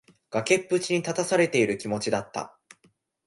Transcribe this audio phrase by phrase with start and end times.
[0.31, 2.57] 崖っぷちに立たされている気持ちだった。